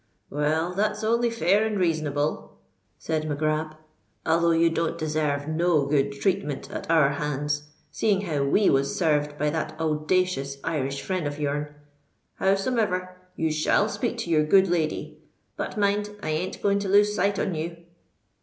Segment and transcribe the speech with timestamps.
[0.31, 2.57] "Well, that's only fair and reasonable,"
[2.97, 3.75] said Mac Grab;
[4.25, 9.37] "although you don't deserve no good treatment at our hands, seeing how we was served
[9.37, 11.75] by that owdacious Irish friend of yourn.
[12.39, 15.21] Howsomever, you shall speak to your good lady;
[15.55, 17.77] but mind, I ain't going to lose sight on you."